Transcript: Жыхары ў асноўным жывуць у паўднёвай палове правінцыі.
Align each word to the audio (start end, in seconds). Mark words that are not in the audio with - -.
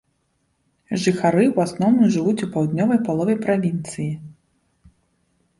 Жыхары 1.01 1.43
ў 1.49 1.57
асноўным 1.69 2.07
жывуць 2.15 2.43
у 2.47 2.49
паўднёвай 2.55 2.99
палове 3.09 3.35
правінцыі. 3.45 4.09